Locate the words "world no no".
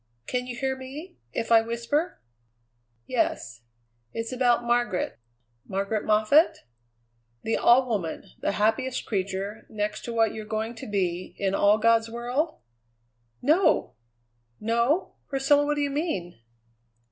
12.09-15.17